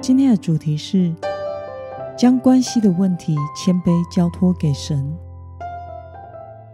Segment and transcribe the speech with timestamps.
[0.00, 1.12] 今天的主题是
[2.16, 5.12] 将关系的问题谦卑交托给神。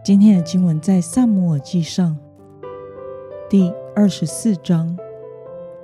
[0.03, 2.15] 今天的经文在撒母耳记上
[3.49, 4.97] 第二十四章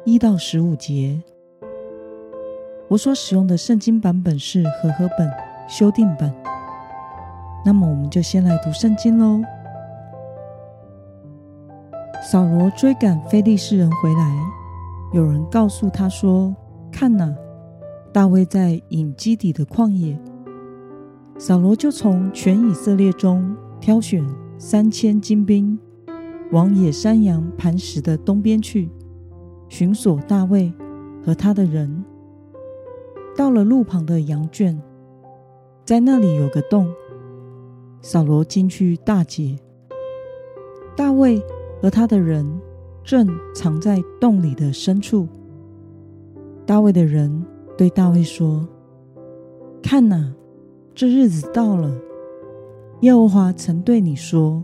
[0.06, 1.20] 一到十五节。
[2.88, 5.30] 我所使用的圣经版本是和合本
[5.68, 6.34] 修订版。
[7.66, 9.42] 那么，我们就先来读圣经喽。
[12.32, 14.36] 扫罗追赶非利士人回来，
[15.12, 16.56] 有人告诉他说。
[16.94, 17.34] 看哪，
[18.14, 20.20] 大卫在隐基底的旷野。
[21.38, 24.24] 扫罗就从全以色列中挑选
[24.58, 25.80] 三千精兵，
[26.52, 28.90] 往野山羊磐石的东边去，
[29.70, 30.74] 寻索大卫
[31.26, 32.04] 和他的人。
[33.36, 34.80] 到了路旁的羊圈，
[35.86, 36.88] 在那里有个洞，
[38.02, 39.58] 扫罗进去大解。
[40.98, 41.42] 大卫
[41.82, 42.46] 和他的人
[43.04, 43.26] 正
[43.56, 45.28] 藏在洞里的深处。
[46.66, 47.44] 大卫的人
[47.82, 48.64] 对大卫说
[49.82, 50.32] ：“看哪，
[50.94, 51.92] 这日子到了。
[53.00, 54.64] 耶和华曾对你说：‘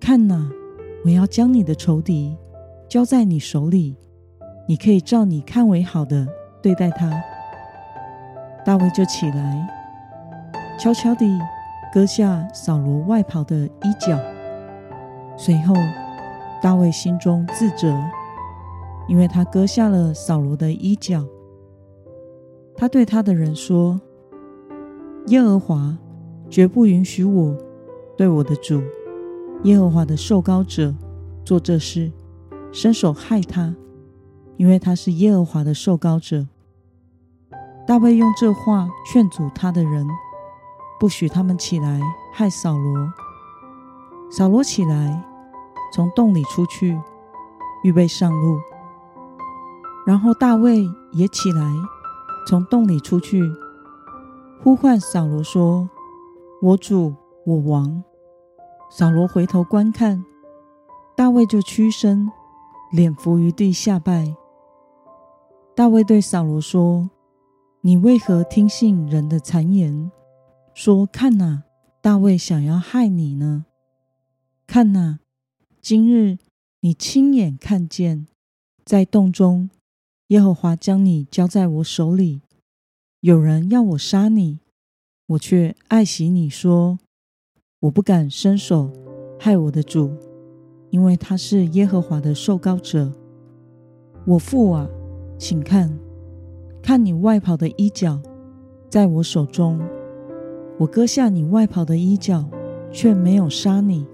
[0.00, 0.50] 看哪，
[1.04, 2.34] 我要将你的仇敌
[2.88, 3.98] 交在你手里，
[4.66, 6.26] 你可以照你看为好的
[6.62, 7.12] 对待他。’”
[8.64, 9.68] 大卫就起来，
[10.78, 11.38] 悄悄地
[11.92, 14.18] 割下扫罗外袍的衣角。
[15.36, 15.74] 随后，
[16.62, 17.94] 大卫心中自责。
[19.06, 21.22] 因为他割下了扫罗的衣角，
[22.76, 24.00] 他对他的人说
[25.28, 25.96] ：“耶和华
[26.50, 27.56] 绝不允许我
[28.16, 28.82] 对我的主
[29.64, 30.94] 耶和华的受膏者
[31.44, 32.10] 做这事，
[32.72, 33.74] 伸手害他，
[34.56, 36.46] 因为他是耶和华的受膏者。”
[37.86, 40.06] 大卫用这话劝阻他的人，
[41.00, 42.00] 不许他们起来
[42.32, 43.12] 害扫罗。
[44.30, 45.22] 扫罗起来，
[45.92, 46.98] 从洞里出去，
[47.82, 48.58] 预备上路。
[50.06, 51.72] 然后大卫也起来，
[52.46, 53.42] 从洞里出去，
[54.62, 55.88] 呼唤扫罗说
[56.60, 57.14] ：“我主，
[57.46, 58.02] 我王。”
[58.90, 60.24] 扫罗回头观看，
[61.16, 62.28] 大卫就屈身，
[62.90, 64.36] 脸伏于地下拜。
[65.74, 67.08] 大卫对扫罗说
[67.80, 70.10] ：“你为何听信人的谗言，
[70.74, 71.62] 说看哪，
[72.02, 73.64] 大卫想要害你呢？
[74.66, 75.20] 看哪，
[75.80, 76.38] 今日
[76.80, 78.26] 你亲眼看见，
[78.84, 79.70] 在洞中。”
[80.28, 82.40] 耶和华将你交在我手里，
[83.20, 84.60] 有人要我杀你，
[85.26, 86.98] 我却爱惜你说，
[87.80, 88.90] 我不敢伸手
[89.38, 90.16] 害我的主，
[90.90, 93.12] 因为他是耶和华的受膏者。
[94.24, 94.88] 我父啊，
[95.38, 95.98] 请看，
[96.82, 98.22] 看你外袍的衣角
[98.88, 99.80] 在我手中，
[100.78, 102.48] 我割下你外袍的衣角，
[102.90, 104.06] 却没有杀你。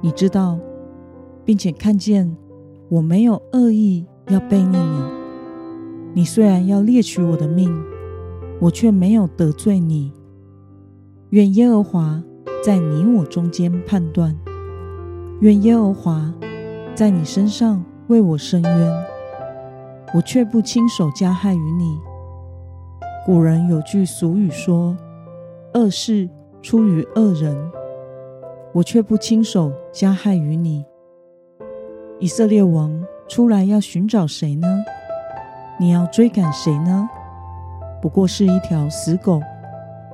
[0.00, 0.58] 你知道，
[1.44, 2.36] 并且看见
[2.88, 5.02] 我没有恶意要背逆你。
[6.14, 7.70] 你虽然要猎取我的命，
[8.60, 10.12] 我却没有得罪你。
[11.30, 12.22] 愿耶和华
[12.64, 14.36] 在你我中间判断，
[15.40, 16.34] 愿耶和华
[16.94, 19.04] 在你身上为我伸冤，
[20.14, 21.98] 我却不亲手加害于你。
[23.24, 24.96] 古人有句俗语说
[25.74, 26.28] ：“恶事
[26.60, 27.56] 出于恶人”，
[28.74, 30.84] 我却不亲手加害于你。
[32.18, 34.66] 以色列王出来要寻找谁呢？
[35.78, 37.08] 你要追赶谁呢？
[38.02, 39.40] 不过是一条死狗，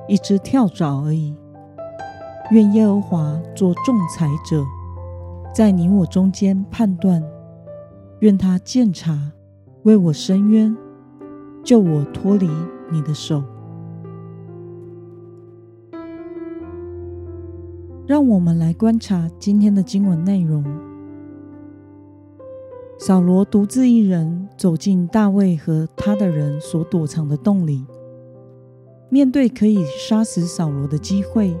[0.07, 1.35] 一只跳蚤而已。
[2.51, 4.63] 愿耶和华做仲裁者，
[5.51, 7.23] 在你我中间判断。
[8.19, 9.31] 愿他鉴察，
[9.81, 10.77] 为我伸冤，
[11.63, 12.47] 救我脱离
[12.91, 13.43] 你的手。
[18.05, 20.63] 让我们来观察今天的经文内容。
[22.99, 27.85] 扫罗独自一人走进大卫和他的人所躲藏的洞里，
[29.09, 31.55] 面对可以杀死扫罗的机会，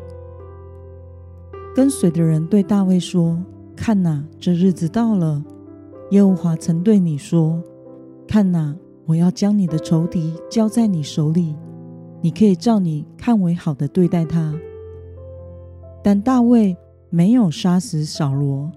[1.75, 3.37] 跟随的人对大卫说
[3.77, 5.43] ：“看哪，这日子到了。
[6.09, 7.61] 耶和华曾对你说：
[8.27, 8.75] 看哪，
[9.05, 11.55] 我要将你的仇敌交在你手里，
[12.19, 14.55] 你可以照你看为好的对待他。”
[16.03, 16.75] 但大卫
[17.11, 18.71] 没有杀死扫罗。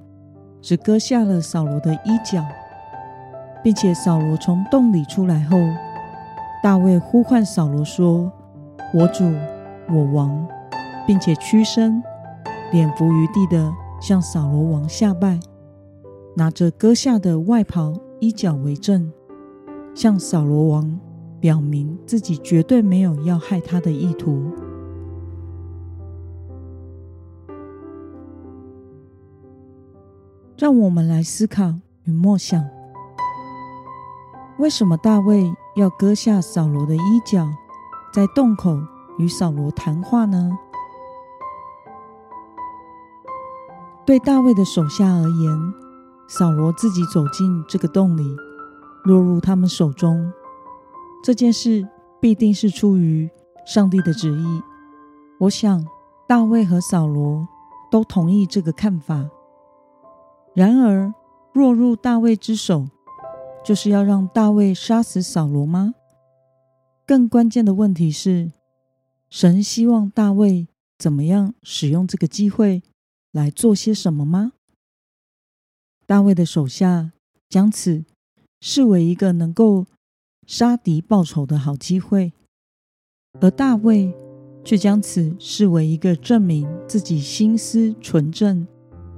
[0.63, 2.45] 只割下了扫罗的衣角，
[3.63, 5.57] 并且扫罗从洞里出来后，
[6.63, 8.31] 大卫呼唤扫罗说
[8.93, 9.25] ：“我主，
[9.89, 10.47] 我王，
[11.07, 12.03] 并且屈身，
[12.73, 15.41] 脸伏于地的向扫罗王下拜，
[16.37, 19.11] 拿着割下的外袍衣角为证，
[19.95, 21.01] 向扫罗王
[21.41, 24.53] 表明自己绝对没有要害他的意图。”
[30.61, 31.73] 让我们来思考
[32.05, 32.63] 与默想：
[34.59, 37.49] 为什么大卫要割下扫罗的衣角，
[38.13, 38.79] 在洞口
[39.17, 40.51] 与扫罗谈话呢？
[44.05, 45.75] 对大卫的手下而言，
[46.29, 48.37] 扫罗自己走进这个洞里，
[49.05, 50.31] 落入他们手中，
[51.25, 51.89] 这件事
[52.21, 53.31] 必定是出于
[53.65, 54.63] 上帝的旨意。
[55.39, 55.87] 我想，
[56.29, 57.49] 大卫和扫罗
[57.91, 59.25] 都同意这个看法。
[60.55, 61.15] 然而，
[61.55, 62.89] 落入大卫之手，
[63.65, 65.95] 就是要让大卫杀死扫罗吗？
[67.07, 68.53] 更关键的问题是，
[69.29, 70.67] 神希望大卫
[70.99, 72.83] 怎么样使用这个机会
[73.31, 74.53] 来做些什么吗？
[76.07, 77.13] 大卫的手下
[77.49, 78.05] 将此
[78.61, 79.87] 视为一个能够
[80.47, 82.33] 杀敌报仇的好机会，
[83.41, 84.13] 而大卫
[84.65, 88.67] 却将此视为一个证明自己心思纯正。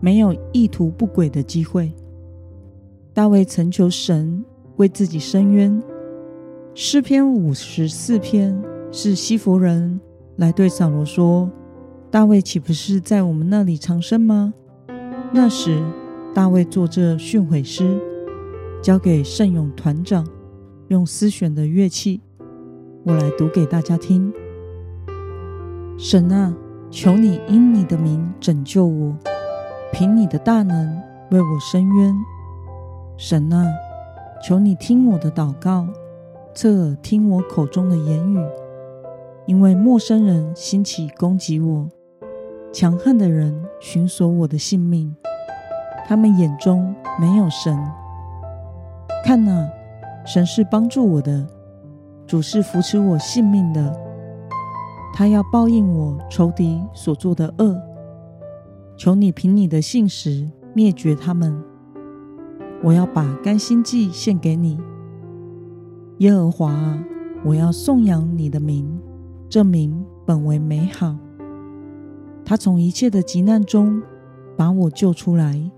[0.03, 1.93] 没有意图不轨的机会。
[3.15, 4.45] 大卫曾求神
[4.77, 5.81] 为自己伸冤。
[6.75, 8.61] 诗篇五十四篇
[8.91, 10.01] 是西弗人
[10.37, 11.49] 来对扫罗说
[12.11, 14.53] ：“大卫岂不是在我们那里长生吗？”
[15.33, 15.81] 那时，
[16.35, 17.97] 大卫作这训诲诗，
[18.83, 20.27] 交给圣咏团长
[20.89, 22.21] 用丝弦的乐器。
[23.05, 24.33] 我来读给大家听：
[25.97, 26.53] 神啊，
[26.91, 29.17] 求你因你的名拯救我。
[29.93, 31.01] 凭你的大能
[31.31, 32.15] 为我伸冤，
[33.19, 33.67] 神啊，
[34.43, 35.87] 求你听我的祷告，
[36.55, 38.39] 侧耳听我口中的言语，
[39.45, 41.87] 因为陌生人兴起攻击我，
[42.73, 45.15] 强横的人寻索我的性命，
[46.07, 47.79] 他们眼中没有神。
[49.23, 49.69] 看哪，
[50.25, 51.47] 神是帮助我的，
[52.27, 53.95] 主是扶持我性命的，
[55.15, 57.79] 他要报应我仇敌所做的恶。
[58.97, 61.63] 求你凭你的信实灭绝他们。
[62.83, 64.79] 我要把甘心祭献给你，
[66.19, 67.05] 耶和华啊！
[67.45, 69.01] 我要颂扬你的名，
[69.49, 71.17] 这名本为美好。
[72.45, 74.03] 他从一切的急难中
[74.57, 75.71] 把我救出来，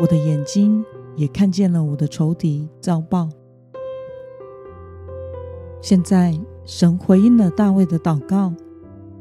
[0.00, 0.84] 我的眼睛
[1.16, 3.28] 也看见了我的仇敌遭报。
[5.80, 8.52] 现在神回应了大卫的祷告，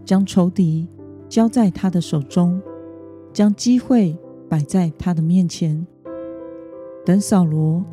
[0.04, 0.88] 将仇敌
[1.28, 2.62] 交在他的手中。
[3.36, 4.18] 将机会
[4.50, 5.86] 摆在他的面前。
[7.06, 7.84] 等扫罗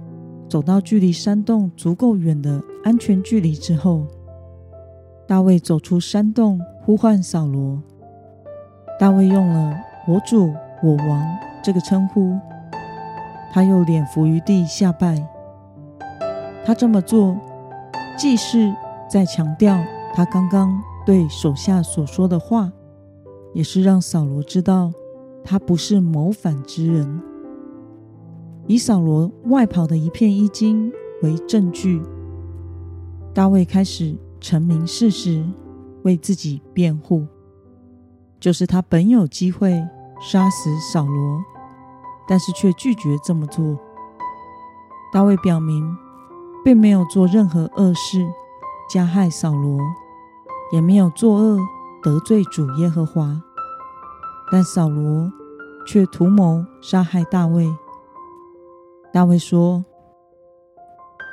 [0.49, 4.07] 走到距离山洞足够远的安全距离之后，
[5.27, 7.83] 大卫走出山洞，呼唤扫罗。
[9.01, 12.39] 大卫用了“我主，我王”这个称呼，
[13.53, 15.29] 他又脸伏于地下拜。
[16.65, 17.37] 他这么做，
[18.17, 18.73] 既是
[19.11, 19.77] 在强调
[20.15, 22.71] 他刚刚对手下所说的话，
[23.53, 24.93] 也是让扫罗知道。
[25.45, 27.21] 他不是谋反之人。
[28.67, 32.01] 以扫罗外跑的一片衣襟为证据，
[33.35, 35.45] 大卫开始陈明事实，
[36.03, 37.27] 为自己辩护，
[38.39, 39.83] 就是他本有机会
[40.21, 41.43] 杀死扫罗，
[42.29, 43.79] 但是却拒绝这么做。
[45.13, 45.97] 大卫表明，
[46.65, 48.27] 并没有做任何恶事
[48.89, 49.81] 加害扫罗，
[50.73, 51.59] 也没有作恶
[52.03, 53.43] 得罪主耶和华。
[54.53, 55.33] 但扫罗
[55.87, 57.67] 却图谋杀害大卫。
[59.11, 59.83] 大卫说：“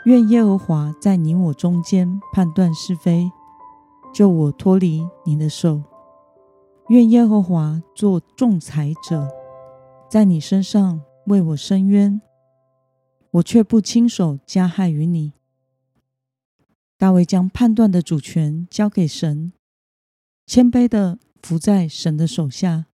[0.08, 3.30] 愿耶和华在你我中间判断是非，
[4.14, 5.84] 救我脱离你的手。
[6.88, 9.28] 愿耶和华做仲裁者，
[10.10, 12.22] 在你身上为我伸冤，
[13.32, 15.34] 我却不亲手加害于你。”
[16.98, 19.52] 大卫将判断的主权交给神，
[20.46, 22.86] 谦卑地伏在神的手下。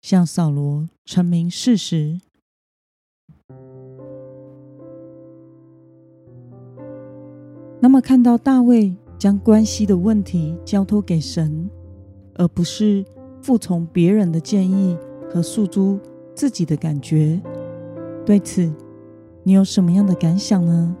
[0.00, 2.20] 向扫罗陈明事实。
[7.80, 11.70] 那么，看到大卫将关系的问题交托给神，
[12.34, 13.04] 而不是
[13.42, 14.96] 服从别人的建议
[15.30, 15.98] 和诉诸
[16.34, 17.40] 自己的感觉，
[18.26, 18.70] 对此
[19.42, 20.96] 你有什么样的感想呢？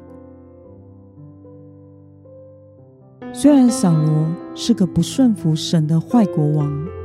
[3.32, 6.99] 虽然扫罗是个不顺服神的坏国王。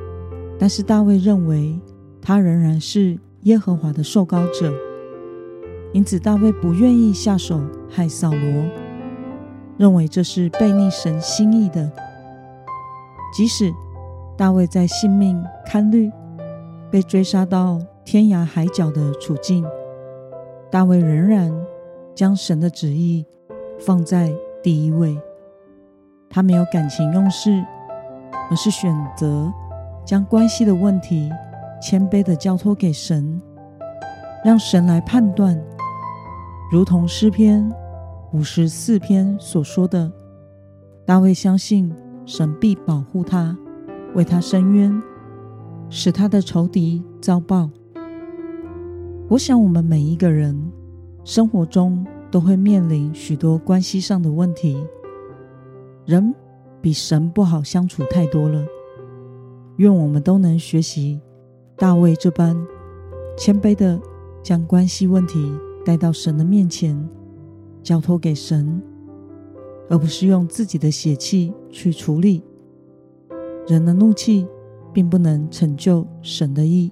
[0.58, 1.80] 但是大卫认为
[2.22, 4.74] 他仍然是耶和华的受膏者，
[5.94, 8.66] 因此大卫不愿意下手害扫罗。
[9.78, 11.92] 认为这是悖逆神心意的。
[13.34, 13.74] 即使
[14.38, 16.10] 大卫在性命堪虑、
[16.90, 19.66] 被追杀到天涯海角的处境，
[20.72, 21.54] 大卫仍然
[22.16, 23.26] 将神的旨意
[23.78, 24.34] 放在
[24.64, 25.20] 第一位。
[26.30, 27.62] 他没有感情用事，
[28.50, 29.52] 而是选择
[30.06, 31.32] 将关系的问题
[31.82, 33.42] 谦卑地交托给神，
[34.44, 35.60] 让神来判断。
[36.72, 37.70] 如同诗篇
[38.32, 40.12] 五十四篇所说的，
[41.06, 41.92] 大卫相信
[42.26, 43.58] 神必保护他，
[44.14, 45.02] 为他伸冤，
[45.90, 47.70] 使他的仇敌遭报。
[49.28, 50.72] 我想，我们每一个人
[51.24, 54.84] 生活中都会面临许多关系上的问题。
[56.06, 56.34] 人
[56.80, 58.64] 比神不好相处太多了。
[59.78, 61.20] 愿我们都能学习
[61.76, 62.56] 大卫这般
[63.38, 64.00] 谦卑的
[64.42, 65.54] 将关系问题
[65.86, 66.98] 带到神的面前，
[67.84, 68.82] 交托给神，
[69.90, 72.44] 而不是用自己的血气去处理。
[73.68, 74.48] 人的怒气
[74.94, 76.92] 并不能成就神的意，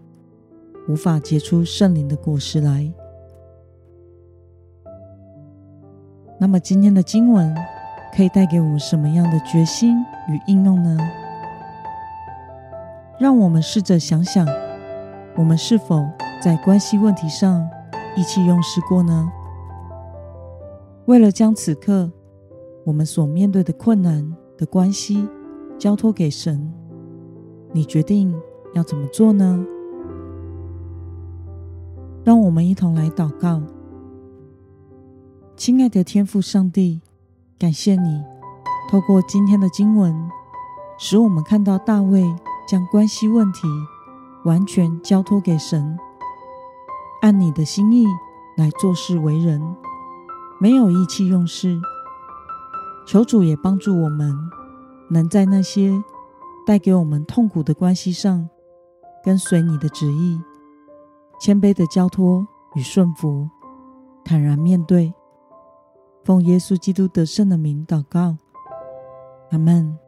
[0.90, 2.94] 无法结出圣灵的果实来。
[6.40, 7.56] 那么今天的经文。
[8.16, 9.98] 可以带给我们什么样的决心
[10.30, 10.96] 与应用呢？
[13.24, 14.46] 让我们试着想想，
[15.38, 16.06] 我们是否
[16.42, 17.66] 在关系问题上
[18.18, 19.32] 意气用事过呢？
[21.06, 22.12] 为了将此刻
[22.84, 25.26] 我们所面对的困难的关系
[25.80, 26.70] 交托给神，
[27.72, 28.38] 你决定
[28.74, 29.66] 要怎么做呢？
[32.26, 33.62] 让我们一同来祷告，
[35.56, 37.00] 亲爱的天父上帝。
[37.58, 38.22] 感谢你，
[38.92, 40.14] 透过今天的经文，
[41.00, 42.22] 使我们看到大卫
[42.68, 43.68] 将关系问题
[44.46, 45.98] 完全交托给神，
[47.22, 48.06] 按你的心意
[48.58, 49.62] 来做事为人，
[50.60, 51.80] 没有意气用事。
[53.06, 54.34] 求主也帮助我们，
[55.10, 56.02] 能在那些
[56.66, 58.50] 带给我们痛苦的关系上，
[59.24, 60.42] 跟随你的旨意，
[61.40, 63.50] 谦卑的交托与顺服，
[64.24, 65.14] 坦然面对。
[66.24, 68.38] 奉耶稣基督得胜的名祷告，
[69.52, 70.03] 阿门。